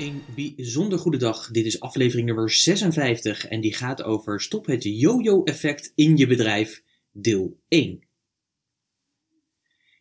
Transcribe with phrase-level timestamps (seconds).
[0.00, 1.50] Een bijzonder goede dag.
[1.50, 6.82] Dit is aflevering nummer 56 en die gaat over stop het yo-yo-effect in je bedrijf,
[7.12, 8.00] deel 1.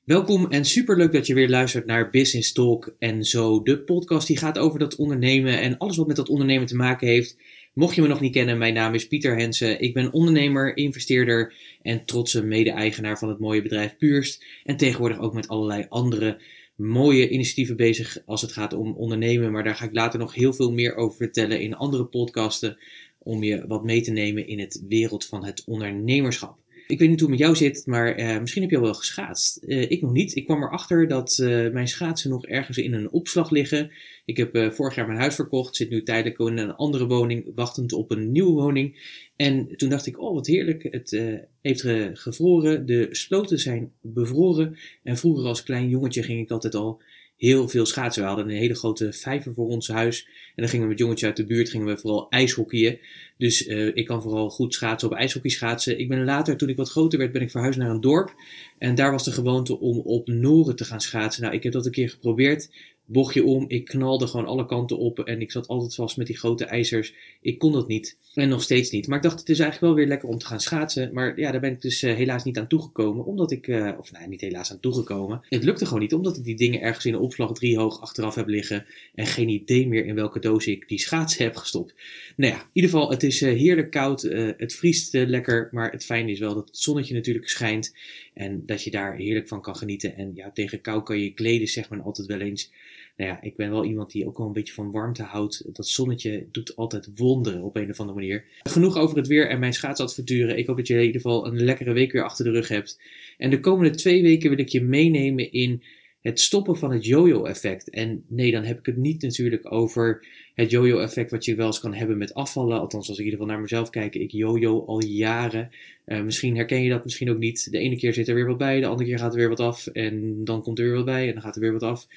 [0.04, 3.62] Welkom en superleuk dat je weer luistert naar Business Talk en zo.
[3.62, 7.08] De podcast die gaat over dat ondernemen en alles wat met dat ondernemen te maken
[7.08, 7.38] heeft.
[7.74, 9.82] Mocht je me nog niet kennen, mijn naam is Pieter Hensen.
[9.82, 14.46] Ik ben ondernemer, investeerder en trotse mede-eigenaar van het mooie bedrijf Puurst.
[14.64, 16.42] En tegenwoordig ook met allerlei andere
[16.80, 19.52] mooie initiatieven bezig als het gaat om ondernemen.
[19.52, 22.78] Maar daar ga ik later nog heel veel meer over vertellen in andere podcasten.
[23.18, 26.58] Om je wat mee te nemen in het wereld van het ondernemerschap.
[26.90, 28.94] Ik weet niet hoe het met jou zit, maar uh, misschien heb je al wel
[28.94, 29.60] geschaatst.
[29.64, 30.36] Uh, ik nog niet.
[30.36, 33.92] Ik kwam erachter dat uh, mijn schaatsen nog ergens in een opslag liggen.
[34.26, 37.94] Ik heb vorig jaar mijn huis verkocht, zit nu tijdelijk in een andere woning, wachtend
[37.94, 39.18] op een nieuwe woning.
[39.36, 41.22] En toen dacht ik, oh wat heerlijk, het
[41.62, 44.78] heeft gevroren, de sloten zijn bevroren.
[45.04, 47.02] En vroeger als klein jongetje ging ik altijd al
[47.40, 48.22] heel veel schaatsen.
[48.22, 50.28] We hadden een hele grote vijver voor ons huis.
[50.28, 53.00] En dan gingen we met jongetjes uit de buurt gingen we vooral ijshockeyen.
[53.38, 56.00] Dus uh, ik kan vooral goed schaatsen op ijshockey schaatsen.
[56.00, 58.34] Ik ben later, toen ik wat groter werd, ben ik verhuisd naar een dorp.
[58.78, 61.42] En daar was de gewoonte om op noren te gaan schaatsen.
[61.42, 62.70] Nou, ik heb dat een keer geprobeerd
[63.10, 63.66] bochtje om.
[63.68, 67.14] Ik knalde gewoon alle kanten op en ik zat altijd vast met die grote ijzers.
[67.42, 68.18] Ik kon dat niet.
[68.34, 69.08] En nog steeds niet.
[69.08, 71.14] Maar ik dacht, het is eigenlijk wel weer lekker om te gaan schaatsen.
[71.14, 73.26] Maar ja, daar ben ik dus uh, helaas niet aan toegekomen.
[73.26, 75.42] Omdat ik, uh, of nee, niet helaas aan toegekomen.
[75.50, 78.48] Het lukte gewoon niet, omdat ik die dingen ergens in de opslag driehoog achteraf heb
[78.48, 78.86] liggen.
[79.16, 81.94] En geen idee meer in welke doos ik die schaatsen heb gestopt.
[82.36, 84.22] Nou ja, in ieder geval, het is uh, heerlijk koud.
[84.58, 85.70] het vriest lekker.
[85.72, 87.96] Maar het fijne is wel dat het zonnetje natuurlijk schijnt.
[88.34, 90.16] En dat je daar heerlijk van kan genieten.
[90.16, 92.72] En ja, tegen kou kan je kleden, zeg maar altijd wel eens
[93.20, 95.64] nou ja, ik ben wel iemand die ook wel een beetje van warmte houdt.
[95.76, 98.44] Dat zonnetje doet altijd wonderen op een of andere manier.
[98.64, 100.58] Genoeg over het weer en mijn schaatsadventuren.
[100.58, 103.02] Ik hoop dat je in ieder geval een lekkere week weer achter de rug hebt.
[103.38, 105.84] En de komende twee weken wil ik je meenemen in
[106.22, 107.90] het stoppen van het yo-yo-effect.
[107.90, 111.80] En nee, dan heb ik het niet natuurlijk over het yo-yo-effect wat je wel eens
[111.80, 112.80] kan hebben met afvallen.
[112.80, 115.70] Althans, als ik in ieder geval naar mezelf kijk, ik yo-yo al jaren.
[116.06, 117.72] Uh, misschien herken je dat, misschien ook niet.
[117.72, 119.60] De ene keer zit er weer wat bij, de andere keer gaat er weer wat
[119.60, 119.88] af.
[119.88, 122.08] En dan komt er weer wat bij en dan gaat er weer wat af.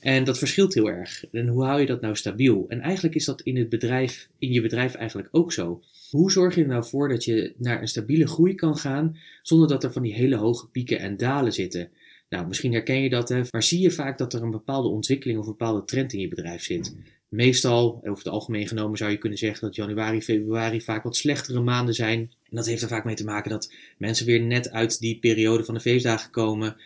[0.00, 1.24] En dat verschilt heel erg.
[1.32, 2.64] En hoe hou je dat nou stabiel?
[2.68, 5.82] En eigenlijk is dat in het bedrijf, in je bedrijf eigenlijk ook zo.
[6.10, 9.68] Hoe zorg je er nou voor dat je naar een stabiele groei kan gaan zonder
[9.68, 11.90] dat er van die hele hoge pieken en dalen zitten?
[12.28, 15.38] Nou, misschien herken je dat, hè, maar zie je vaak dat er een bepaalde ontwikkeling
[15.38, 16.96] of een bepaalde trend in je bedrijf zit.
[17.28, 21.60] Meestal, over het algemeen genomen, zou je kunnen zeggen dat januari, februari vaak wat slechtere
[21.60, 22.18] maanden zijn.
[22.20, 25.64] En dat heeft er vaak mee te maken dat mensen weer net uit die periode
[25.64, 26.76] van de feestdagen komen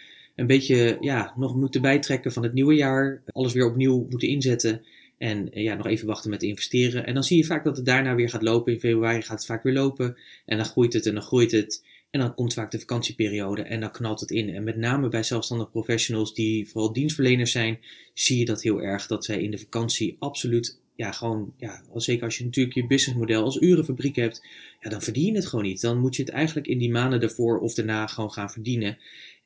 [0.40, 3.22] een beetje ja, nog moeten bijtrekken van het nieuwe jaar.
[3.26, 4.84] Alles weer opnieuw moeten inzetten.
[5.18, 7.06] En eh, ja, nog even wachten met investeren.
[7.06, 8.72] En dan zie je vaak dat het daarna weer gaat lopen.
[8.72, 10.16] In februari gaat het vaak weer lopen.
[10.46, 11.84] En dan groeit het en dan groeit het.
[12.10, 14.54] En dan komt vaak de vakantieperiode en dan knalt het in.
[14.54, 17.78] En met name bij zelfstandig professionals die vooral dienstverleners zijn,
[18.14, 19.06] zie je dat heel erg.
[19.06, 23.44] Dat zij in de vakantie absoluut, ja, gewoon, ja, zeker als je natuurlijk je businessmodel
[23.44, 24.46] als urenfabriek hebt,
[24.80, 25.80] ja, dan verdien je het gewoon niet.
[25.80, 28.98] Dan moet je het eigenlijk in die maanden ervoor of daarna gewoon gaan verdienen.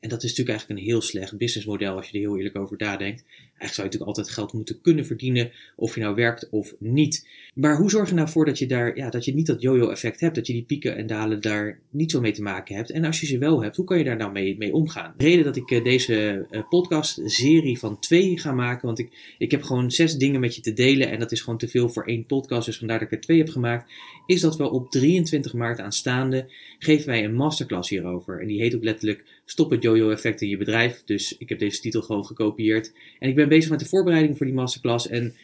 [0.04, 2.76] En dat is natuurlijk eigenlijk een heel slecht businessmodel als je er heel eerlijk over
[2.78, 3.24] nadenkt.
[3.24, 7.28] Eigenlijk zou je natuurlijk altijd geld moeten kunnen verdienen, of je nou werkt of niet.
[7.54, 10.20] Maar hoe zorg je nou voor dat je daar, ja, dat je niet dat yo-yo-effect
[10.20, 12.90] hebt, dat je die pieken en dalen daar niet zo mee te maken hebt?
[12.90, 15.14] En als je ze wel hebt, hoe kan je daar nou mee, mee omgaan?
[15.16, 19.50] De reden dat ik uh, deze uh, podcast-serie van twee ga maken, want ik, ik
[19.50, 22.04] heb gewoon zes dingen met je te delen en dat is gewoon te veel voor
[22.04, 23.92] één podcast, dus vandaar dat ik er twee heb gemaakt,
[24.26, 28.40] is dat we op 23 maart aanstaande geven wij een masterclass hierover.
[28.40, 31.02] En die heet ook letterlijk Stop het yo-yo-effect in je bedrijf.
[31.04, 32.92] Dus ik heb deze titel gewoon gekopieerd.
[33.18, 35.08] En ik ben bezig met de voorbereiding voor die masterclass.
[35.08, 35.34] En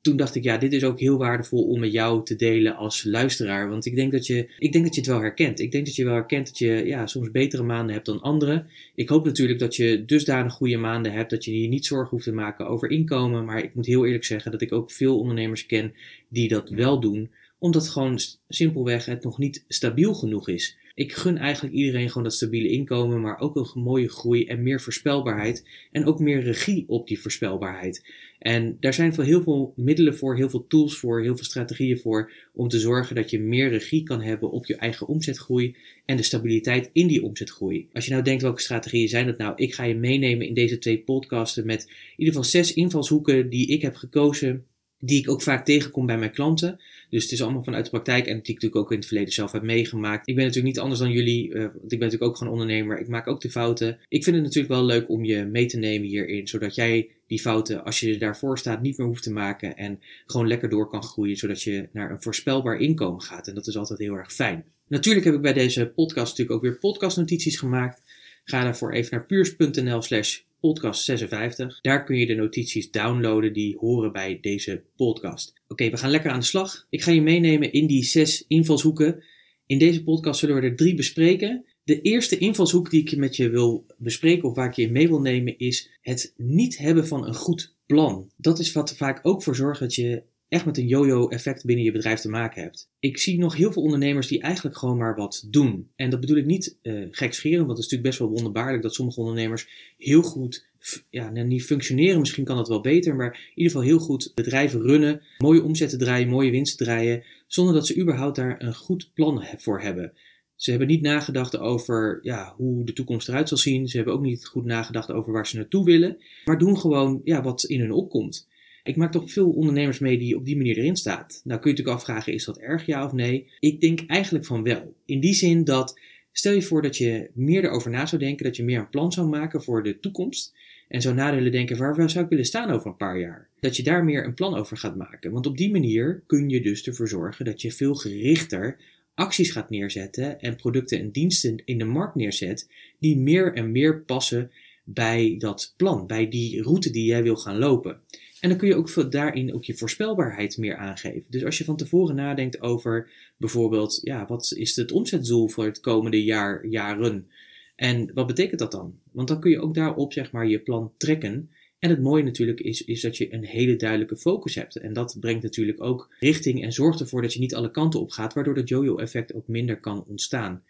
[0.00, 3.04] toen dacht ik, ja, dit is ook heel waardevol om met jou te delen als
[3.04, 3.68] luisteraar.
[3.68, 5.60] Want ik denk dat je, ik denk dat je het wel herkent.
[5.60, 8.66] Ik denk dat je wel herkent dat je ja, soms betere maanden hebt dan anderen.
[8.94, 12.24] Ik hoop natuurlijk dat je dusdanig goede maanden hebt dat je je niet zorgen hoeft
[12.24, 13.44] te maken over inkomen.
[13.44, 15.94] Maar ik moet heel eerlijk zeggen dat ik ook veel ondernemers ken
[16.28, 17.30] die dat wel doen.
[17.60, 18.18] Omdat gewoon
[18.48, 20.78] simpelweg het nog niet stabiel genoeg is.
[20.94, 24.80] Ik gun eigenlijk iedereen gewoon dat stabiele inkomen, maar ook een mooie groei en meer
[24.80, 25.68] voorspelbaarheid.
[25.92, 28.04] En ook meer regie op die voorspelbaarheid.
[28.38, 31.98] En daar zijn veel, heel veel middelen voor, heel veel tools voor, heel veel strategieën
[31.98, 32.32] voor.
[32.52, 36.22] Om te zorgen dat je meer regie kan hebben op je eigen omzetgroei en de
[36.22, 37.88] stabiliteit in die omzetgroei.
[37.92, 40.78] Als je nou denkt welke strategieën zijn dat nou, ik ga je meenemen in deze
[40.78, 44.64] twee podcasten met in ieder geval zes invalshoeken die ik heb gekozen
[45.00, 46.80] die ik ook vaak tegenkom bij mijn klanten.
[47.10, 49.32] Dus het is allemaal vanuit de praktijk en die ik natuurlijk ook in het verleden
[49.32, 50.28] zelf heb meegemaakt.
[50.28, 52.98] Ik ben natuurlijk niet anders dan jullie, uh, want ik ben natuurlijk ook gewoon ondernemer.
[52.98, 53.98] Ik maak ook de fouten.
[54.08, 57.40] Ik vind het natuurlijk wel leuk om je mee te nemen hierin, zodat jij die
[57.40, 61.02] fouten, als je daarvoor staat, niet meer hoeft te maken en gewoon lekker door kan
[61.02, 63.48] groeien, zodat je naar een voorspelbaar inkomen gaat.
[63.48, 64.64] En dat is altijd heel erg fijn.
[64.86, 68.02] Natuurlijk heb ik bij deze podcast natuurlijk ook weer podcastnotities gemaakt.
[68.44, 71.80] Ga daarvoor even naar puurs.nl slash podcast 56.
[71.80, 75.54] Daar kun je de notities downloaden die horen bij deze podcast.
[75.68, 76.86] Oké, we gaan lekker aan de slag.
[76.90, 79.24] Ik ga je meenemen in die zes invalshoeken.
[79.66, 81.64] In deze podcast zullen we er drie bespreken.
[81.84, 85.20] De eerste invalshoek die ik met je wil bespreken of waar ik je mee wil
[85.20, 88.30] nemen is het niet hebben van een goed plan.
[88.36, 91.64] Dat is wat er vaak ook voor zorgt dat je echt met een yo-yo effect
[91.64, 92.88] binnen je bedrijf te maken hebt.
[92.98, 95.90] Ik zie nog heel veel ondernemers die eigenlijk gewoon maar wat doen.
[95.96, 98.94] En dat bedoel ik niet uh, gekscherend, want het is natuurlijk best wel wonderbaarlijk dat
[98.94, 99.68] sommige ondernemers
[99.98, 100.66] heel goed,
[101.10, 104.32] ja, nou, niet functioneren, misschien kan dat wel beter, maar in ieder geval heel goed
[104.34, 109.10] bedrijven runnen, mooie omzetten draaien, mooie winsten draaien, zonder dat ze überhaupt daar een goed
[109.14, 110.12] plan voor hebben.
[110.60, 113.88] Ze hebben niet nagedacht over ja, hoe de toekomst eruit zal zien.
[113.88, 116.16] Ze hebben ook niet goed nagedacht over waar ze naartoe willen.
[116.44, 118.48] Maar doen gewoon ja, wat in hun opkomt.
[118.82, 121.40] Ik maak toch veel ondernemers mee die op die manier erin staat.
[121.44, 123.50] Nou kun je natuurlijk afvragen, is dat erg ja of nee?
[123.60, 124.94] Ik denk eigenlijk van wel.
[125.04, 126.00] In die zin dat,
[126.32, 129.12] stel je voor dat je meer erover na zou denken, dat je meer een plan
[129.12, 130.54] zou maken voor de toekomst.
[130.88, 133.48] En zou na willen denken, waar zou ik willen staan over een paar jaar?
[133.60, 135.32] Dat je daar meer een plan over gaat maken.
[135.32, 138.76] Want op die manier kun je dus ervoor zorgen dat je veel gerichter
[139.14, 142.68] acties gaat neerzetten en producten en diensten in de markt neerzet
[142.98, 144.50] die meer en meer passen
[144.84, 148.00] bij dat plan, bij die route die jij wil gaan lopen.
[148.40, 151.24] En dan kun je ook daarin ook je voorspelbaarheid meer aangeven.
[151.28, 155.80] Dus als je van tevoren nadenkt over bijvoorbeeld, ja, wat is het omzetdoel voor het
[155.80, 157.28] komende jaar, jaren?
[157.76, 158.98] En wat betekent dat dan?
[159.12, 161.50] Want dan kun je ook daarop zeg maar je plan trekken.
[161.78, 164.76] En het mooie natuurlijk is, is dat je een hele duidelijke focus hebt.
[164.76, 168.10] En dat brengt natuurlijk ook richting en zorgt ervoor dat je niet alle kanten op
[168.10, 170.62] gaat, waardoor dat jojo-effect ook minder kan ontstaan.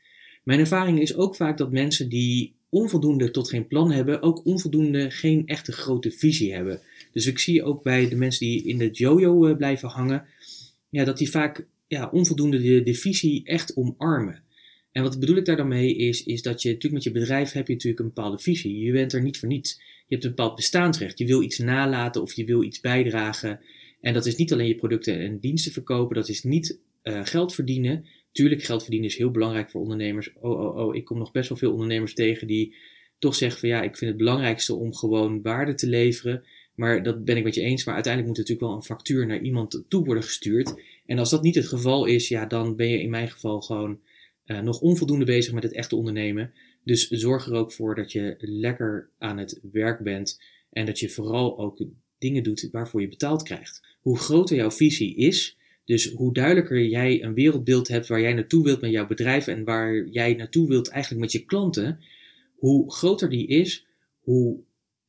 [0.43, 5.11] Mijn ervaring is ook vaak dat mensen die onvoldoende tot geen plan hebben, ook onvoldoende
[5.11, 6.81] geen echte grote visie hebben.
[7.13, 10.25] Dus ik zie ook bij de mensen die in de jojo eh, blijven hangen,
[10.91, 14.43] ja, dat die vaak ja, onvoldoende de, visie echt omarmen.
[14.93, 17.53] En wat bedoel ik daar dan mee is, is dat je natuurlijk met je bedrijf
[17.53, 18.79] heb je natuurlijk een bepaalde visie.
[18.79, 19.75] Je bent er niet voor niets.
[19.79, 21.19] Je hebt een bepaald bestaansrecht.
[21.19, 23.61] Je wil iets nalaten of je wil iets bijdragen.
[24.01, 27.55] En dat is niet alleen je producten en diensten verkopen, dat is niet uh, geld
[27.55, 28.05] verdienen.
[28.33, 30.33] Tuurlijk, geld verdienen is heel belangrijk voor ondernemers.
[30.41, 32.75] Oh, oh, oh, ik kom nog best wel veel ondernemers tegen die
[33.19, 36.45] toch zeggen van ja, ik vind het belangrijkste om gewoon waarde te leveren.
[36.81, 37.85] Maar dat ben ik met je eens.
[37.85, 40.83] Maar uiteindelijk moet natuurlijk wel een factuur naar iemand toe worden gestuurd.
[41.07, 44.01] En als dat niet het geval is, ja, dan ben je in mijn geval gewoon
[44.47, 46.53] uh, nog onvoldoende bezig met het echte ondernemen.
[46.85, 50.43] Dus zorg er ook voor dat je lekker aan het werk bent.
[50.71, 51.85] En dat je vooral ook
[52.19, 53.81] dingen doet waarvoor je betaald krijgt.
[54.01, 58.65] Hoe groter jouw visie is, dus hoe duidelijker jij een wereldbeeld hebt waar jij naartoe
[58.65, 61.99] wilt met jouw bedrijf en waar jij naartoe wilt eigenlijk met je klanten,
[62.57, 63.87] hoe groter die is,
[64.21, 64.61] hoe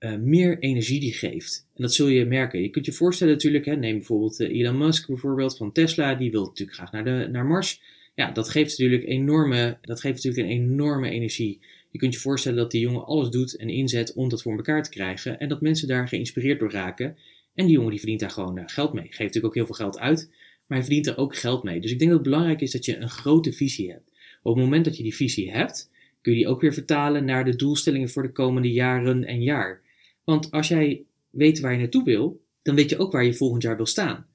[0.02, 1.68] uh, meer energie die geeft.
[1.76, 2.62] En dat zul je merken.
[2.62, 6.32] Je kunt je voorstellen natuurlijk, hè, neem bijvoorbeeld uh, Elon Musk bijvoorbeeld van Tesla, die
[6.32, 7.82] wil natuurlijk graag naar, de, naar Mars.
[8.16, 11.60] Ja, dat geeft natuurlijk enorme, dat geeft natuurlijk een enorme energie.
[11.92, 14.84] Je kunt je voorstellen dat die jongen alles doet en inzet om dat voor elkaar
[14.84, 17.18] te krijgen en dat mensen daar geïnspireerd door raken.
[17.56, 19.04] En die jongen die verdient daar gewoon uh, geld mee.
[19.04, 20.30] Geeft natuurlijk ook heel veel geld uit,
[20.68, 21.82] maar hij verdient er ook geld mee.
[21.82, 24.10] Dus ik denk dat het belangrijk is dat je een grote visie hebt.
[24.44, 25.90] Op het moment dat je die visie hebt,
[26.22, 29.81] kun je die ook weer vertalen naar de doelstellingen voor de komende jaren en jaar.
[30.24, 33.64] Want als jij weet waar je naartoe wil, dan weet je ook waar je volgend
[33.64, 34.26] jaar wil staan.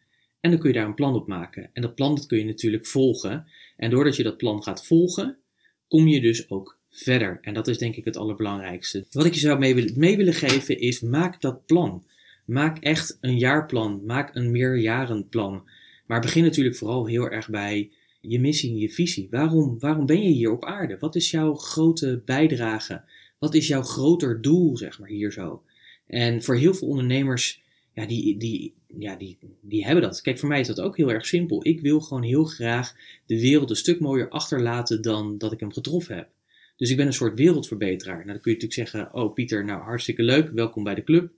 [0.41, 1.71] En dan kun je daar een plan op maken.
[1.73, 3.47] En dat plan dat kun je natuurlijk volgen.
[3.77, 5.37] En doordat je dat plan gaat volgen,
[5.89, 7.39] kom je dus ook verder.
[7.43, 9.07] En dat is denk ik het allerbelangrijkste.
[9.11, 12.05] Wat ik je zou mee, willen, mee willen geven is, maak dat plan.
[12.45, 14.03] Maak echt een jaarplan.
[14.05, 15.69] Maak een meerjarenplan.
[16.07, 17.91] Maar begin natuurlijk vooral heel erg bij
[18.21, 19.29] je missie, je visie.
[19.31, 20.97] Waarom, waarom ben je hier op aarde?
[20.99, 23.03] Wat is jouw grote bijdrage?
[23.39, 25.63] Wat is jouw groter doel, zeg maar, hier zo?
[26.07, 27.63] En voor heel veel ondernemers,
[27.95, 30.21] ja, die, die, ja, die, die hebben dat.
[30.21, 31.67] Kijk, voor mij is dat ook heel erg simpel.
[31.67, 32.95] Ik wil gewoon heel graag
[33.27, 36.29] de wereld een stuk mooier achterlaten dan dat ik hem getroffen heb.
[36.77, 38.17] Dus ik ben een soort wereldverbeteraar.
[38.17, 41.33] Nou, dan kun je natuurlijk zeggen, oh Pieter, nou hartstikke leuk, welkom bij de club.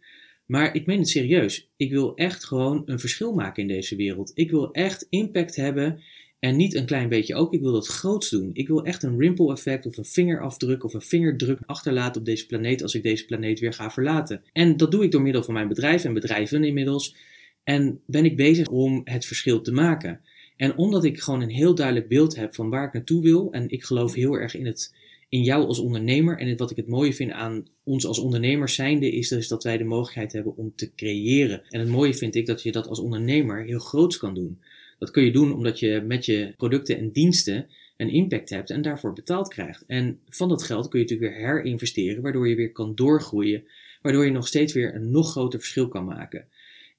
[0.46, 1.68] Maar ik meen het serieus.
[1.76, 4.32] Ik wil echt gewoon een verschil maken in deze wereld.
[4.34, 6.02] Ik wil echt impact hebben
[6.38, 7.52] en niet een klein beetje ook.
[7.54, 8.50] Ik wil dat groots doen.
[8.52, 12.47] Ik wil echt een ripple effect of een vingerafdruk of een vingerdruk achterlaten op deze
[12.47, 14.42] planeet als ik deze planeet weer ga verlaten.
[14.52, 17.16] En dat doe ik door middel van mijn bedrijf en bedrijven inmiddels.
[17.64, 20.21] En ben ik bezig om het verschil te maken.
[20.57, 23.52] En omdat ik gewoon een heel duidelijk beeld heb van waar ik naartoe wil.
[23.52, 24.95] En ik geloof heel erg in het,
[25.28, 26.38] in jou als ondernemer.
[26.38, 29.78] En wat ik het mooie vind aan ons als ondernemers zijnde, is dus dat wij
[29.78, 31.62] de mogelijkheid hebben om te creëren.
[31.68, 34.59] En het mooie vind ik dat je dat als ondernemer heel groots kan doen.
[34.98, 38.82] Dat kun je doen omdat je met je producten en diensten een impact hebt en
[38.82, 39.84] daarvoor betaald krijgt.
[39.86, 43.64] En van dat geld kun je natuurlijk weer herinvesteren, waardoor je weer kan doorgroeien,
[44.02, 46.48] waardoor je nog steeds weer een nog groter verschil kan maken.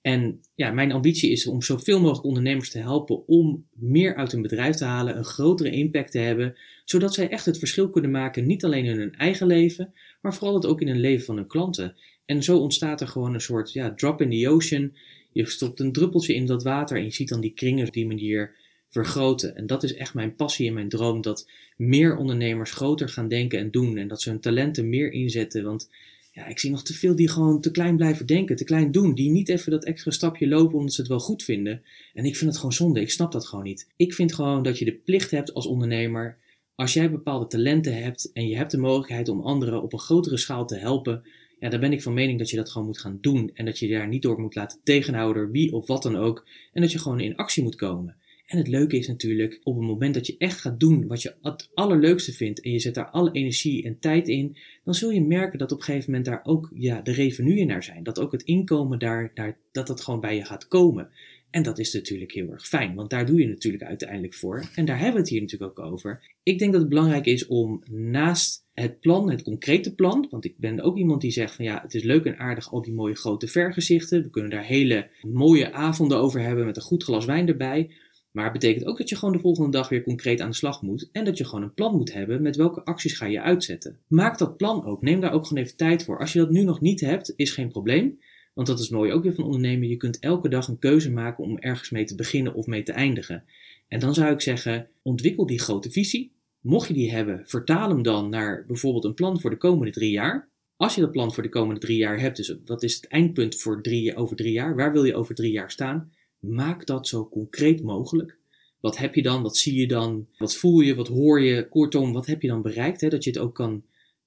[0.02, 4.42] En ja, mijn ambitie is om zoveel mogelijk ondernemers te helpen om meer uit hun
[4.42, 8.46] bedrijf te halen, een grotere impact te hebben, zodat zij echt het verschil kunnen maken,
[8.46, 11.48] niet alleen in hun eigen leven, maar vooral het ook in het leven van hun
[11.48, 11.96] klanten.
[12.26, 14.94] En zo ontstaat er gewoon een soort ja, drop in the ocean.
[15.32, 18.08] Je stopt een druppeltje in dat water en je ziet dan die kringen op die
[18.08, 18.56] manier
[18.90, 19.56] vergroten.
[19.56, 23.60] En dat is echt mijn passie en mijn droom, dat meer ondernemers groter gaan denken
[23.60, 25.64] en doen en dat ze hun talenten meer inzetten.
[25.64, 25.90] Want
[26.32, 29.14] ja, ik zie nog te veel die gewoon te klein blijven denken, te klein doen,
[29.14, 31.82] die niet even dat extra stapje lopen omdat ze het wel goed vinden.
[32.14, 33.88] En ik vind het gewoon zonde, ik snap dat gewoon niet.
[33.96, 36.38] Ik vind gewoon dat je de plicht hebt als ondernemer,
[36.76, 40.38] als jij bepaalde talenten hebt en je hebt de mogelijkheid om anderen op een grotere
[40.38, 41.24] schaal te helpen,
[41.60, 43.80] ja, dan ben ik van mening dat je dat gewoon moet gaan doen en dat
[43.80, 47.00] je daar niet door moet laten tegenhouden, wie of wat dan ook, en dat je
[47.00, 48.18] gewoon in actie moet komen.
[48.50, 51.36] En het leuke is natuurlijk, op het moment dat je echt gaat doen wat je
[51.42, 55.22] het allerleukste vindt en je zet daar alle energie en tijd in, dan zul je
[55.22, 58.04] merken dat op een gegeven moment daar ook ja, de revenue naar zijn.
[58.04, 61.10] Dat ook het inkomen daar, daar, dat dat gewoon bij je gaat komen.
[61.50, 64.70] En dat is natuurlijk heel erg fijn, want daar doe je natuurlijk uiteindelijk voor.
[64.76, 66.24] En daar hebben we het hier natuurlijk ook over.
[66.44, 70.58] Ik denk dat het belangrijk is om naast het plan, het concrete plan, want ik
[70.58, 73.16] ben ook iemand die zegt van ja, het is leuk en aardig al die mooie
[73.16, 74.24] grote vergezichten.
[74.24, 77.90] We kunnen daar hele mooie avonden over hebben met een goed glas wijn erbij.
[78.32, 80.82] Maar het betekent ook dat je gewoon de volgende dag weer concreet aan de slag
[80.82, 84.00] moet en dat je gewoon een plan moet hebben met welke acties ga je uitzetten.
[84.08, 85.02] Maak dat plan ook.
[85.02, 86.20] Neem daar ook gewoon even tijd voor.
[86.20, 88.20] Als je dat nu nog niet hebt, is geen probleem.
[88.60, 89.88] Want dat is mooi ook weer van ondernemen.
[89.88, 92.92] Je kunt elke dag een keuze maken om ergens mee te beginnen of mee te
[92.92, 93.44] eindigen.
[93.88, 96.32] En dan zou ik zeggen, ontwikkel die grote visie.
[96.62, 100.12] Mocht je die hebben, vertaal hem dan naar bijvoorbeeld een plan voor de komende drie
[100.12, 100.50] jaar.
[100.78, 103.56] Als je dat plan voor de komende drie jaar hebt, dus wat is het eindpunt
[103.56, 104.76] voor drie, over drie jaar?
[104.76, 106.12] Waar wil je over drie jaar staan?
[106.40, 108.38] Maak dat zo concreet mogelijk.
[108.80, 109.42] Wat heb je dan?
[109.42, 110.28] Wat zie je dan?
[110.38, 110.96] Wat voel je?
[110.96, 111.68] Wat hoor je?
[111.70, 113.02] Kortom, wat heb je dan bereikt?
[113.02, 113.10] Hè?
[113.10, 113.84] Dat je het ook kan,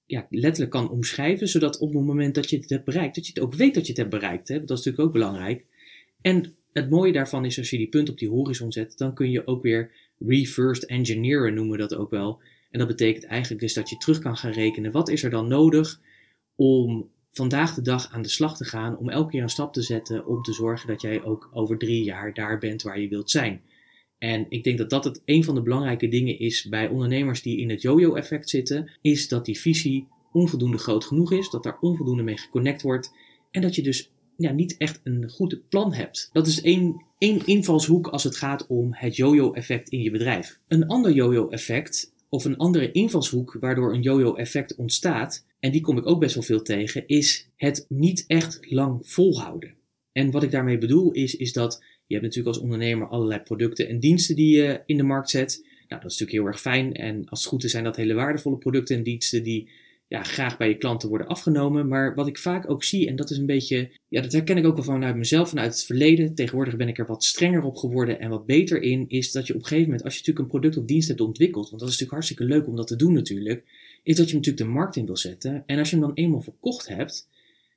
[0.06, 3.32] ja, letterlijk kan omschrijven, zodat op het moment dat je het hebt bereikt, dat je
[3.34, 4.48] het ook weet dat je het hebt bereikt.
[4.48, 4.58] Hè?
[4.64, 5.64] Dat is natuurlijk ook belangrijk.
[6.20, 9.30] En het mooie daarvan is, als je die punt op die horizon zet, dan kun
[9.30, 12.40] je ook weer reverse engineeren, noemen we dat ook wel.
[12.70, 14.92] En dat betekent eigenlijk dus dat je terug kan gaan rekenen.
[14.92, 16.00] Wat is er dan nodig
[16.54, 19.82] om vandaag de dag aan de slag te gaan om elke keer een stap te
[19.82, 23.30] zetten om te zorgen dat jij ook over drie jaar daar bent waar je wilt
[23.30, 23.62] zijn.
[24.22, 27.58] En ik denk dat dat het een van de belangrijke dingen is bij ondernemers die
[27.58, 32.22] in het yo-yo-effect zitten, is dat die visie onvoldoende groot genoeg is, dat daar onvoldoende
[32.22, 33.12] mee geconnect wordt
[33.50, 36.30] en dat je dus ja, niet echt een goed plan hebt.
[36.32, 40.58] Dat is één, één invalshoek als het gaat om het yo-yo-effect in je bedrijf.
[40.68, 46.06] Een ander yo-yo-effect of een andere invalshoek waardoor een yo-yo-effect ontstaat, en die kom ik
[46.06, 49.74] ook best wel veel tegen, is het niet echt lang volhouden.
[50.12, 53.88] En wat ik daarmee bedoel is, is dat je hebt natuurlijk als ondernemer allerlei producten
[53.88, 55.60] en diensten die je in de markt zet.
[55.62, 56.94] Nou, dat is natuurlijk heel erg fijn.
[56.94, 59.70] En als het goed is, zijn dat hele waardevolle producten en diensten die
[60.12, 61.88] ja, graag bij je klanten worden afgenomen.
[61.88, 64.66] Maar wat ik vaak ook zie, en dat is een beetje, ja, dat herken ik
[64.66, 66.34] ook wel vanuit mezelf, vanuit het verleden.
[66.34, 69.52] Tegenwoordig ben ik er wat strenger op geworden en wat beter in, is dat je
[69.52, 71.90] op een gegeven moment, als je natuurlijk een product of dienst hebt ontwikkeld, want dat
[71.90, 73.64] is natuurlijk hartstikke leuk om dat te doen natuurlijk,
[74.02, 75.62] is dat je hem natuurlijk de markt in wil zetten.
[75.66, 77.28] En als je hem dan eenmaal verkocht hebt,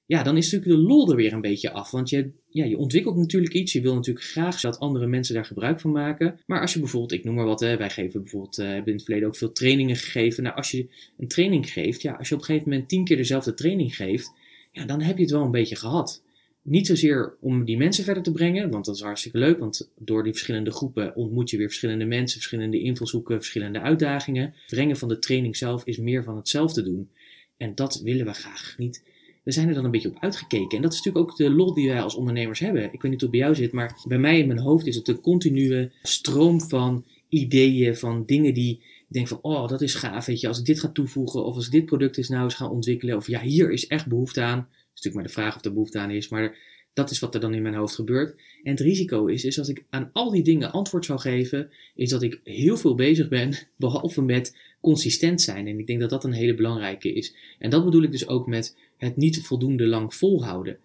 [0.08, 1.92] ja, dan is natuurlijk de lol er weer een beetje af.
[1.92, 3.74] Want je, ja, je ontwikkelt natuurlijk iets.
[3.74, 6.40] Je wil natuurlijk graag dat andere mensen daar gebruik van maken.
[6.46, 8.94] Maar als je bijvoorbeeld, ik noem maar wat, hè, wij geven bijvoorbeeld, uh, hebben in
[8.94, 10.44] het verleden ook veel trainingen gegeven.
[10.44, 13.18] Nou, als je een training geeft, ja, als je op een gegeven moment tien keer
[13.18, 14.32] dezelfde training geeft,
[14.72, 16.24] ja, dan heb je het wel een beetje gehad.
[16.62, 20.24] Niet zozeer om die mensen verder te brengen, want dat is hartstikke leuk, want door
[20.24, 24.44] die verschillende groepen ontmoet je weer verschillende mensen, verschillende invalshoeken, verschillende uitdagingen.
[24.44, 27.10] Het brengen van de training zelf is meer van hetzelfde doen.
[27.58, 29.04] En dat willen we graag niet.
[29.46, 30.76] We zijn er dan een beetje op uitgekeken.
[30.78, 32.84] En dat is natuurlijk ook de lol die wij als ondernemers hebben.
[32.84, 34.96] Ik weet niet hoe het bij jou zit, maar bij mij in mijn hoofd is
[34.96, 39.94] het een continue stroom van ideeën, van dingen die ik denk van, oh, dat is
[39.94, 42.44] gaaf, weet je, als ik dit ga toevoegen, of als ik dit product eens nou
[42.44, 45.56] eens ga ontwikkelen, of ja, hier is echt behoefte aan is natuurlijk maar de vraag
[45.56, 46.58] of er behoefte aan is, maar
[46.96, 48.36] dat is wat er dan in mijn hoofd gebeurt.
[48.64, 52.10] En het risico is, is als ik aan al die dingen antwoord zou geven, is
[52.10, 55.68] dat ik heel veel bezig ben, behalve met consistent zijn.
[55.68, 57.36] En ik denk dat dat een hele belangrijke is.
[57.60, 60.78] En dat bedoel ik dus ook met het niet voldoende lang volhouden.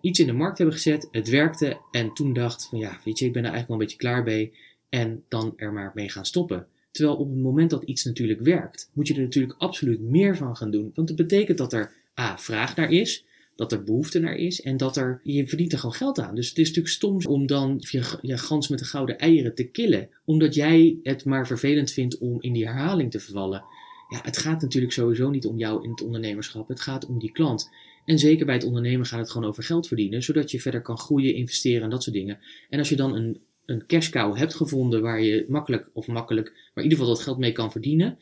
[0.00, 3.24] Iets in de markt hebben gezet, het werkte en toen dacht van ja, weet je,
[3.24, 4.52] ik ben er eigenlijk wel een beetje klaar mee
[4.88, 6.66] en dan er maar mee gaan stoppen.
[6.90, 10.56] Terwijl op het moment dat iets natuurlijk werkt, moet je er natuurlijk absoluut meer van
[10.56, 10.90] gaan doen.
[10.94, 13.24] Want dat betekent dat er A, vraag naar is,
[13.62, 16.34] dat er behoefte naar is en dat er, je verdient er gewoon geld aan.
[16.34, 19.64] Dus het is natuurlijk stom om dan je, je gans met de gouden eieren te
[19.64, 23.64] killen, omdat jij het maar vervelend vindt om in die herhaling te vervallen.
[24.08, 26.68] ja, het gaat natuurlijk sowieso niet om jou in het ondernemerschap.
[26.68, 27.70] Het gaat om die klant.
[28.04, 30.98] En zeker bij het ondernemen gaat het gewoon over geld verdienen, zodat je verder kan
[30.98, 32.38] groeien, investeren en dat soort dingen.
[32.68, 36.46] En als je dan een, een cash cow hebt gevonden waar je makkelijk, of makkelijk,
[36.46, 38.18] maar in ieder geval dat geld mee kan verdienen,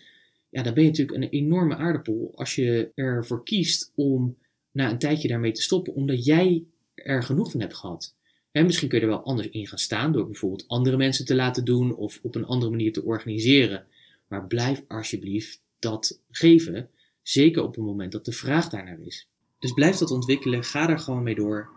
[0.50, 4.36] ja, dan ben je natuurlijk een enorme aardappel als je ervoor kiest om
[4.72, 8.14] na een tijdje daarmee te stoppen, omdat jij er genoeg van hebt gehad.
[8.52, 11.34] En misschien kun je er wel anders in gaan staan door bijvoorbeeld andere mensen te
[11.34, 13.86] laten doen of op een andere manier te organiseren.
[14.28, 16.88] Maar blijf alsjeblieft dat geven,
[17.22, 19.28] zeker op het moment dat de vraag daarnaar is.
[19.58, 21.68] Dus blijf dat ontwikkelen, ga daar gewoon mee door.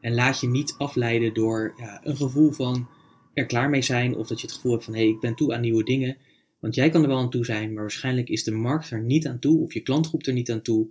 [0.00, 2.88] En laat je niet afleiden door een gevoel van
[3.34, 5.34] er klaar mee zijn of dat je het gevoel hebt van hé, hey, ik ben
[5.34, 6.16] toe aan nieuwe dingen.
[6.58, 9.26] Want jij kan er wel aan toe zijn, maar waarschijnlijk is de markt er niet
[9.26, 10.88] aan toe of je klantgroep er niet aan toe.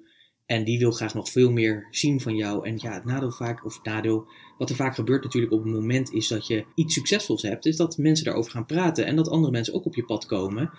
[0.53, 2.67] En die wil graag nog veel meer zien van jou.
[2.67, 6.11] En ja, het nadeel vaak, of nadeel, wat er vaak gebeurt natuurlijk op het moment
[6.11, 9.51] is dat je iets succesvols hebt, is dat mensen daarover gaan praten en dat andere
[9.51, 10.71] mensen ook op je pad komen.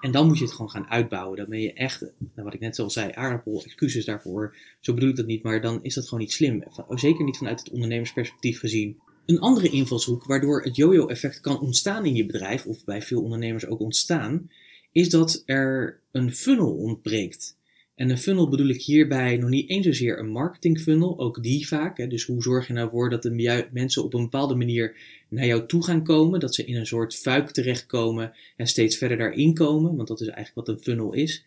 [0.00, 1.36] En dan moet je het gewoon gaan uitbouwen.
[1.36, 4.56] Dan ben je echt, nou wat ik net al zei, aardappel, excuses daarvoor.
[4.80, 6.64] Zo bedoel ik dat niet, maar dan is dat gewoon niet slim.
[6.88, 8.98] Zeker niet vanuit het ondernemersperspectief gezien.
[9.26, 13.66] Een andere invalshoek waardoor het yo-yo-effect kan ontstaan in je bedrijf, of bij veel ondernemers
[13.66, 14.50] ook ontstaan,
[14.92, 17.56] is dat er een funnel ontbreekt.
[17.94, 21.66] En een funnel bedoel ik hierbij nog niet eens zozeer een marketing funnel, ook die
[21.66, 21.98] vaak.
[21.98, 22.06] Hè.
[22.06, 24.96] Dus hoe zorg je nou voor dat de mensen op een bepaalde manier
[25.28, 29.16] naar jou toe gaan komen, dat ze in een soort fuik terechtkomen en steeds verder
[29.16, 31.44] daarin komen, want dat is eigenlijk wat een funnel is.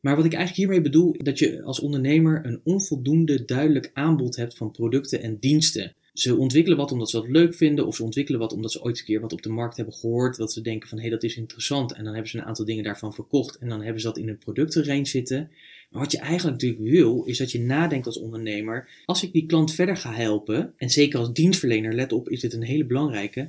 [0.00, 4.56] Maar wat ik eigenlijk hiermee bedoel, dat je als ondernemer een onvoldoende duidelijk aanbod hebt
[4.56, 5.94] van producten en diensten.
[6.12, 8.98] Ze ontwikkelen wat omdat ze dat leuk vinden, of ze ontwikkelen wat omdat ze ooit
[8.98, 11.22] een keer wat op de markt hebben gehoord, dat ze denken van hé, hey, dat
[11.22, 11.92] is interessant.
[11.92, 14.28] En dan hebben ze een aantal dingen daarvan verkocht en dan hebben ze dat in
[14.28, 15.50] een productenrange zitten.
[15.90, 19.46] Maar wat je eigenlijk natuurlijk wil, is dat je nadenkt als ondernemer, als ik die
[19.46, 23.48] klant verder ga helpen, en zeker als dienstverlener, let op, is dit een hele belangrijke,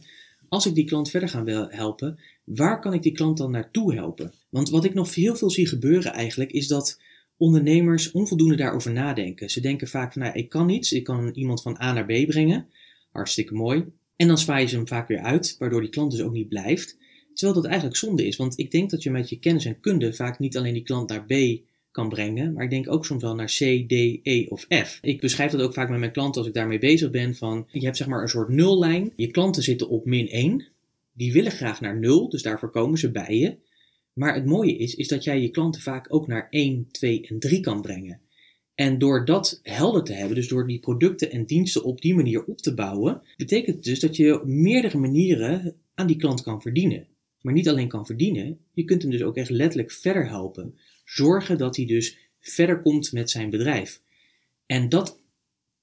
[0.50, 4.34] als ik die klant verder ga helpen, waar kan ik die klant dan naartoe helpen?
[4.50, 7.00] Want wat ik nog heel veel zie gebeuren eigenlijk, is dat
[7.38, 9.50] ondernemers onvoldoende daarover nadenken.
[9.50, 12.28] Ze denken vaak van, nou, ik kan iets, ik kan iemand van A naar B
[12.28, 12.68] brengen,
[13.12, 13.86] hartstikke mooi.
[14.16, 16.98] En dan zwaaien ze hem vaak weer uit, waardoor die klant dus ook niet blijft.
[17.34, 20.14] Terwijl dat eigenlijk zonde is, want ik denk dat je met je kennis en kunde
[20.14, 21.34] vaak niet alleen die klant naar B
[21.92, 22.54] kan brengen.
[22.54, 23.92] Maar ik denk ook soms wel naar C, D,
[24.24, 25.00] E of F.
[25.02, 27.36] Ik beschrijf dat ook vaak met mijn klanten als ik daarmee bezig ben.
[27.36, 29.14] Van, je hebt zeg maar een soort nullijn.
[29.16, 30.68] Je klanten zitten op min 1.
[31.14, 33.56] Die willen graag naar 0, dus daarvoor komen ze bij je.
[34.14, 37.40] Maar het mooie is, is dat jij je klanten vaak ook naar 1, 2 en
[37.40, 38.20] 3 kan brengen.
[38.76, 42.46] En door dat helder te hebben, dus door die producten en diensten op die manier
[42.46, 46.62] op te bouwen, betekent het dus dat je op meerdere manieren aan die klant kan
[46.62, 47.08] verdienen.
[47.42, 50.76] Maar niet alleen kan verdienen, je kunt hem dus ook echt letterlijk verder helpen
[51.12, 54.02] zorgen dat hij dus verder komt met zijn bedrijf.
[54.66, 55.20] En dat,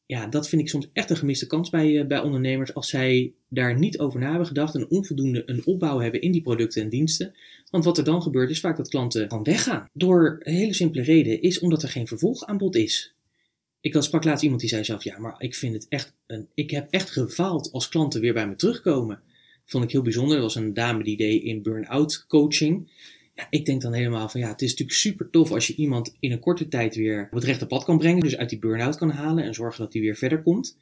[0.06, 3.32] ja, dat vind ik soms echt een gemiste kans bij, eh, bij ondernemers als zij
[3.48, 6.88] daar niet over na hebben gedacht en onvoldoende een opbouw hebben in die producten en
[6.88, 7.34] diensten.
[7.70, 9.88] Want wat er dan gebeurt is vaak dat klanten gewoon weggaan.
[9.92, 13.14] Door een hele simpele reden is omdat er geen vervolgaanbod is.
[13.80, 16.70] Ik sprak laatst iemand die zei zelf, ja, maar ik vind het echt, een, ik
[16.70, 19.20] heb echt gefaald als klanten weer bij me terugkomen.
[19.64, 20.36] vond ik heel bijzonder.
[20.36, 22.90] Er was een dame die deed in burn-out coaching
[23.50, 26.32] ik denk dan helemaal van ja, het is natuurlijk super tof als je iemand in
[26.32, 28.22] een korte tijd weer op het rechte pad kan brengen.
[28.22, 30.76] Dus uit die burn-out kan halen en zorgen dat hij weer verder komt.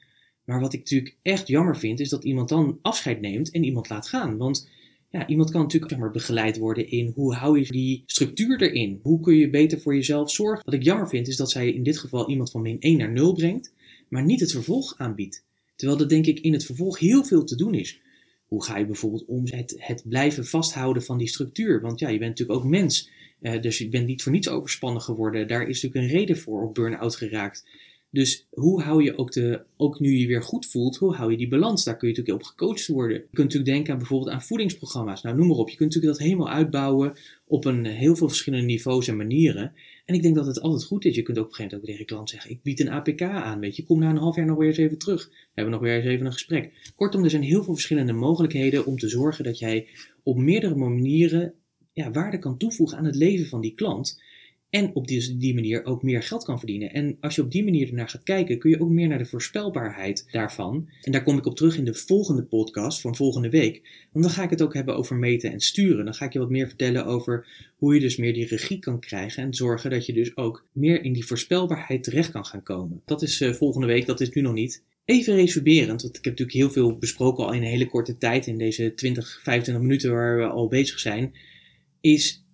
[0.45, 3.88] Maar wat ik natuurlijk echt jammer vind, is dat iemand dan afscheid neemt en iemand
[3.88, 4.37] laat gaan.
[4.37, 4.69] Want
[5.11, 9.01] ja, iemand kan natuurlijk zeg maar, begeleid worden in hoe hou je die structuur erin?
[9.03, 10.64] Hoe kun je beter voor jezelf zorgen?
[10.64, 13.12] Wat ik jammer vind, is dat zij in dit geval iemand van min 1 naar
[13.12, 13.73] 0 brengt,
[14.09, 15.45] maar niet het vervolg aanbiedt.
[15.77, 18.01] Terwijl er denk ik in het vervolg heel veel te doen is.
[18.47, 21.81] Hoe ga je bijvoorbeeld om het, het blijven vasthouden van die structuur?
[21.81, 23.11] Want ja, je bent natuurlijk ook mens.
[23.41, 25.49] Uh, dus je bent niet voor niets overspannen geworden.
[25.49, 27.65] Daar is natuurlijk een reden voor op burn-out geraakt.
[28.11, 31.37] Dus hoe hou je ook, de, ook nu je weer goed voelt, hoe hou je
[31.37, 31.85] die balans?
[31.85, 33.17] Daar kun je natuurlijk op gecoacht worden.
[33.17, 35.23] Je kunt natuurlijk denken aan bijvoorbeeld aan voedingsprogramma's.
[35.23, 35.69] Nou, noem maar op.
[35.69, 37.13] Je kunt natuurlijk dat helemaal uitbouwen
[37.47, 39.73] op een heel veel verschillende niveaus en manieren.
[40.07, 41.14] En ik denk dat het altijd goed is.
[41.14, 43.23] Je kunt ook op een gegeven moment ook tegen klant zeggen: Ik bied een APK
[43.23, 43.61] aan.
[43.61, 45.29] Weet je, kom na een half jaar nog weer eens even terug.
[45.29, 46.92] We hebben nog weer eens even een gesprek.
[46.97, 49.88] Kortom, er zijn heel veel verschillende mogelijkheden om te zorgen dat jij
[50.23, 51.55] op meerdere manieren
[51.92, 54.23] ja, waarde kan toevoegen aan het leven van die klant.
[54.71, 56.93] En op die, die manier ook meer geld kan verdienen.
[56.93, 59.27] En als je op die manier ernaar gaat kijken, kun je ook meer naar de
[59.27, 60.89] voorspelbaarheid daarvan.
[61.03, 64.07] En daar kom ik op terug in de volgende podcast van volgende week.
[64.13, 66.05] Want dan ga ik het ook hebben over meten en sturen.
[66.05, 69.01] Dan ga ik je wat meer vertellen over hoe je dus meer die regie kan
[69.01, 69.43] krijgen.
[69.43, 73.03] En zorgen dat je dus ook meer in die voorspelbaarheid terecht kan gaan komen.
[73.05, 74.83] Dat is uh, volgende week, dat is nu nog niet.
[75.05, 78.47] Even resumerend, want ik heb natuurlijk heel veel besproken al in een hele korte tijd.
[78.47, 81.33] In deze 20, 25 minuten waar we al bezig zijn.
[82.01, 82.46] Is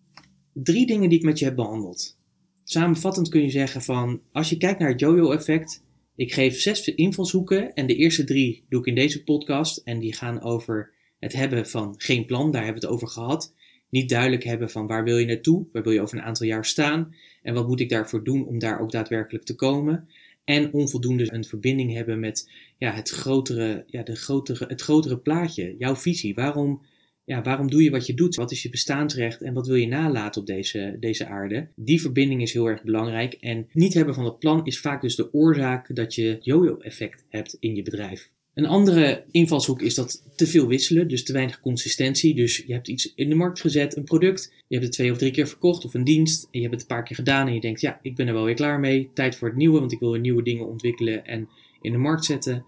[0.53, 2.19] drie dingen die ik met je heb behandeld.
[2.65, 5.83] Samenvattend kun je zeggen van, als je kijkt naar het jojo-effect,
[6.17, 10.15] ik geef zes invalshoeken en de eerste drie doe ik in deze podcast en die
[10.15, 13.55] gaan over het hebben van geen plan, daar hebben we het over gehad.
[13.89, 16.65] niet duidelijk hebben van waar wil je naartoe, waar wil je over een aantal jaar
[16.65, 20.09] staan en wat moet ik daarvoor doen om daar ook daadwerkelijk te komen.
[20.45, 25.75] En onvoldoende een verbinding hebben met ja, het, grotere, ja, de grotere, het grotere plaatje,
[25.79, 26.35] jouw visie.
[26.35, 26.83] Waarom,
[27.25, 28.35] ja, waarom doe je wat je doet?
[28.35, 31.69] Wat is je bestaansrecht en wat wil je nalaten op deze, deze aarde?
[31.77, 33.33] Die verbinding is heel erg belangrijk.
[33.33, 37.57] En niet hebben van het plan is vaak dus de oorzaak dat je yo-yo-effect hebt
[37.61, 38.31] in je bedrijf.
[38.55, 42.35] Een andere invalshoek is dat te veel wisselen, dus te weinig consistentie.
[42.35, 45.19] Dus je hebt iets in de markt gezet, een product, je hebt het twee of
[45.19, 47.55] drie keer verkocht of een dienst en je hebt het een paar keer gedaan en
[47.55, 49.93] je denkt, ja, ik ben er wel weer klaar mee, tijd voor het nieuwe, want
[49.93, 51.49] ik wil weer nieuwe dingen ontwikkelen en
[51.81, 52.65] in de markt zetten.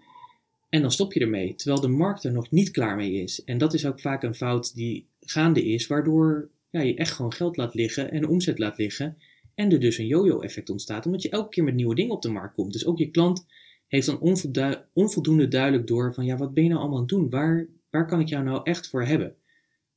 [0.75, 3.45] En dan stop je ermee, terwijl de markt er nog niet klaar mee is.
[3.45, 7.33] En dat is ook vaak een fout die gaande is, waardoor ja, je echt gewoon
[7.33, 9.17] geld laat liggen en omzet laat liggen.
[9.55, 12.23] En er dus een yo-yo effect ontstaat, omdat je elke keer met nieuwe dingen op
[12.23, 12.73] de markt komt.
[12.73, 13.47] Dus ook je klant
[13.87, 17.31] heeft dan onvoldoende duidelijk door van ja, wat ben je nou allemaal aan het doen?
[17.31, 19.37] Waar, waar kan ik jou nou echt voor hebben?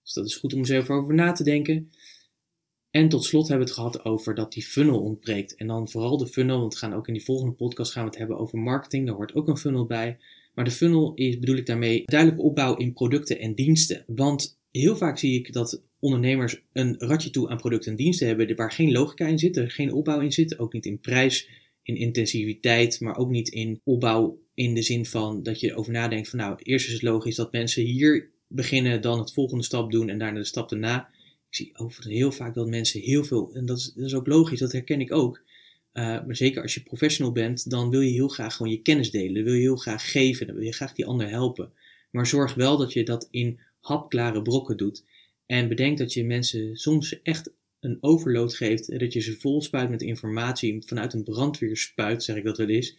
[0.04, 1.92] Dus dat is goed om eens over na te denken.
[2.90, 5.56] En tot slot hebben we het gehad over dat die funnel ontbreekt.
[5.56, 8.10] En dan vooral de funnel, want we gaan ook in die volgende podcast gaan we
[8.10, 9.06] het hebben over marketing.
[9.06, 10.18] Daar hoort ook een funnel bij.
[10.58, 14.04] Maar de funnel is, bedoel ik daarmee, duidelijke opbouw in producten en diensten.
[14.08, 18.56] Want heel vaak zie ik dat ondernemers een ratje toe aan producten en diensten hebben
[18.56, 21.50] waar geen logica in zit, er geen opbouw in zit, ook niet in prijs
[21.84, 26.30] in intensiviteit, maar ook niet in opbouw in de zin van dat je over nadenkt
[26.30, 30.10] van nou, eerst is het logisch dat mensen hier beginnen, dan het volgende stap doen
[30.10, 31.10] en daarna de stap daarna.
[31.50, 34.72] Ik zie overigens heel vaak dat mensen heel veel, en dat is ook logisch, dat
[34.72, 35.41] herken ik ook.
[35.98, 39.12] Uh, maar zeker als je professional bent, dan wil je heel graag gewoon je kennis
[39.12, 39.34] delen.
[39.34, 41.72] Dan wil je heel graag geven, dan wil je graag die ander helpen.
[42.12, 45.04] Maar zorg wel dat je dat in hapklare brokken doet.
[45.46, 49.90] En bedenk dat je mensen soms echt een overload geeft, dat je ze vol spuit
[49.90, 52.98] met informatie vanuit een brandweerspuit, zeg ik dat wel is.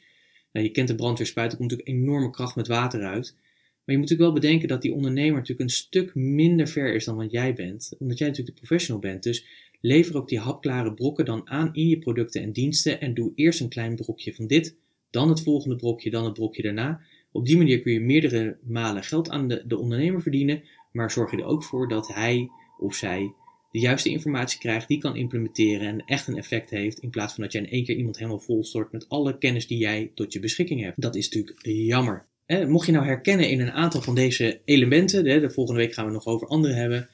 [0.52, 3.34] Nou, je kent de brandweerspuit, er komt natuurlijk enorme kracht met water uit.
[3.34, 7.04] Maar je moet natuurlijk wel bedenken dat die ondernemer natuurlijk een stuk minder ver is
[7.04, 9.22] dan wat jij bent, omdat jij natuurlijk de professional bent.
[9.22, 9.44] Dus
[9.80, 13.60] lever ook die hapklare brokken dan aan in je producten en diensten en doe eerst
[13.60, 14.76] een klein brokje van dit,
[15.10, 17.00] dan het volgende brokje, dan het brokje daarna.
[17.32, 20.62] Op die manier kun je meerdere malen geld aan de, de ondernemer verdienen,
[20.92, 23.32] maar zorg je er ook voor dat hij of zij
[23.70, 27.42] de juiste informatie krijgt, die kan implementeren en echt een effect heeft, in plaats van
[27.42, 30.40] dat je in één keer iemand helemaal volstort met alle kennis die jij tot je
[30.40, 31.00] beschikking hebt.
[31.00, 32.26] Dat is natuurlijk jammer.
[32.66, 36.12] mocht je nou herkennen in een aantal van deze elementen, de volgende week gaan we
[36.12, 37.08] nog over andere hebben,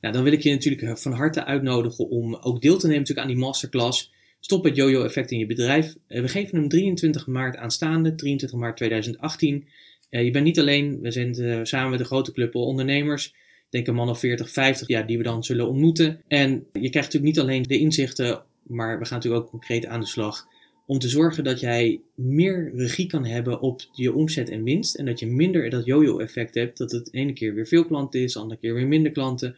[0.00, 3.28] nou, dan wil ik je natuurlijk van harte uitnodigen om ook deel te nemen natuurlijk
[3.28, 4.12] aan die masterclass.
[4.40, 5.94] Stop het yo-yo effect in je bedrijf.
[6.06, 9.68] Eh, we geven hem 23 maart aanstaande, 23 maart 2018.
[10.08, 13.34] Eh, je bent niet alleen, we zijn eh, samen met de grote club ondernemers
[13.70, 16.22] denk een man of 40, 50 ja, die we dan zullen ontmoeten.
[16.28, 20.00] En je krijgt natuurlijk niet alleen de inzichten, maar we gaan natuurlijk ook concreet aan
[20.00, 20.46] de slag
[20.86, 24.94] om te zorgen dat jij meer regie kan hebben op je omzet en winst.
[24.94, 28.20] En dat je minder dat yo-yo effect hebt, dat het ene keer weer veel klanten
[28.20, 29.56] is, de andere keer weer minder klanten.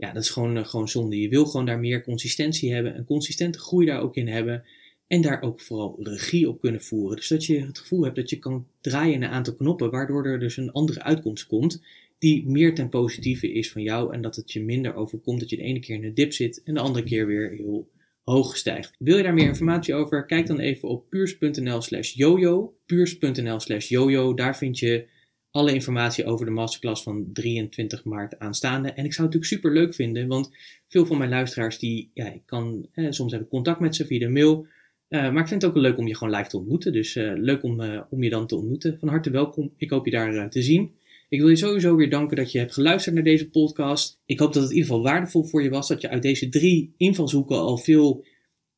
[0.00, 1.20] Ja, dat is gewoon, eh, gewoon zonde.
[1.20, 4.64] Je wil gewoon daar meer consistentie hebben, een consistente groei daar ook in hebben.
[5.06, 7.16] En daar ook vooral regie op kunnen voeren.
[7.16, 10.26] Dus dat je het gevoel hebt dat je kan draaien in een aantal knoppen, waardoor
[10.26, 11.82] er dus een andere uitkomst komt
[12.20, 15.56] die meer ten positieve is van jou en dat het je minder overkomt dat je
[15.56, 17.88] de ene keer in de dip zit en de andere keer weer heel
[18.24, 18.94] hoog stijgt.
[18.98, 20.26] Wil je daar meer informatie over?
[20.26, 22.74] Kijk dan even op puurs.nl slash jojo.
[22.86, 24.34] Puurs.nl slash jojo.
[24.34, 25.06] Daar vind je
[25.50, 28.88] alle informatie over de masterclass van 23 maart aanstaande.
[28.88, 30.50] En ik zou het natuurlijk super leuk vinden, want
[30.88, 34.18] veel van mijn luisteraars die, ja, ik kan, soms heb ik contact met ze via
[34.18, 34.66] de mail.
[35.08, 36.92] Uh, maar ik vind het ook leuk om je gewoon live te ontmoeten.
[36.92, 38.98] Dus uh, leuk om, uh, om je dan te ontmoeten.
[38.98, 39.72] Van harte welkom.
[39.76, 40.94] Ik hoop je daar te zien.
[41.28, 44.20] Ik wil je sowieso weer danken dat je hebt geluisterd naar deze podcast.
[44.26, 45.88] Ik hoop dat het in ieder geval waardevol voor je was.
[45.88, 48.24] Dat je uit deze drie invalshoeken al veel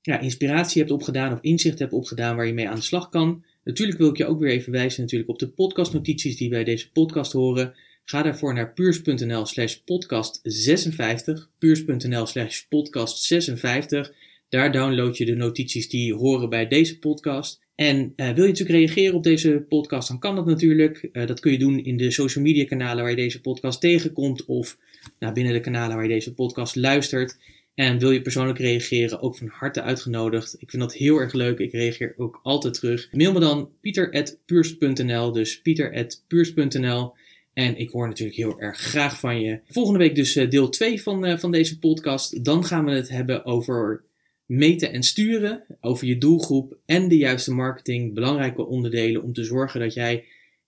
[0.00, 3.44] ja, inspiratie hebt opgedaan of inzicht hebt opgedaan waar je mee aan de slag kan.
[3.64, 6.92] Natuurlijk wil ik je ook weer even wijzen natuurlijk op de podcastnotities die bij deze
[6.92, 7.74] podcast horen.
[8.04, 11.50] Ga daarvoor naar puurs.nl slash podcast 56.
[11.58, 14.12] Puurs.nl slash podcast 56.
[14.48, 17.60] Daar download je de notities die horen bij deze podcast.
[17.74, 21.08] En uh, wil je natuurlijk reageren op deze podcast, dan kan dat natuurlijk.
[21.12, 24.44] Uh, dat kun je doen in de social media kanalen waar je deze podcast tegenkomt
[24.44, 24.78] of
[25.18, 27.38] nou, binnen de kanalen waar je deze podcast luistert.
[27.74, 30.56] En wil je persoonlijk reageren, ook van harte uitgenodigd.
[30.58, 31.58] Ik vind dat heel erg leuk.
[31.58, 33.08] Ik reageer ook altijd terug.
[33.12, 37.14] Mail me dan pieter.puurs.nl, dus pieter.puurs.nl.
[37.52, 39.60] En ik hoor natuurlijk heel erg graag van je.
[39.66, 42.44] Volgende week dus uh, deel 2 van, van deze podcast.
[42.44, 44.04] Dan gaan we het hebben over
[44.46, 49.80] meten en sturen over je doelgroep en de juiste marketing belangrijke onderdelen om te zorgen
[49.80, 50.24] dat jij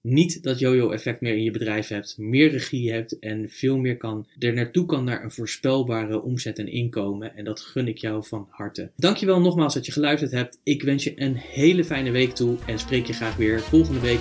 [0.07, 3.97] niet dat yo-yo effect meer in je bedrijf hebt, meer regie hebt en veel meer
[3.97, 7.37] kan, er naartoe kan naar een voorspelbare omzet en inkomen.
[7.37, 8.91] En dat gun ik jou van harte.
[8.97, 10.59] Dankjewel nogmaals dat je geluisterd hebt.
[10.63, 14.21] Ik wens je een hele fijne week toe en spreek je graag weer volgende week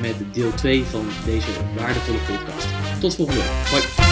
[0.00, 3.00] met deel 2 van deze waardevolle podcast.
[3.00, 3.50] Tot volgende week.
[3.50, 4.11] Hoi.